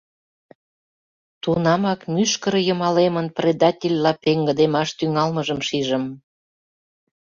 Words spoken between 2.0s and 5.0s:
мӱшкыр йымалемын предательла пеҥгыдемаш